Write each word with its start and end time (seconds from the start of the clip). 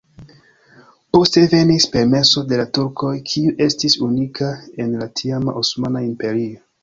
Poste 1.17 1.41
venis 1.51 1.85
permeso 1.95 2.43
de 2.53 2.59
la 2.61 2.65
turkoj, 2.79 3.11
kiu 3.33 3.53
estis 3.67 3.97
unika 4.07 4.49
en 4.85 4.95
la 5.03 5.09
tiama 5.21 5.57
Osmana 5.63 6.03
Imperio. 6.09 6.59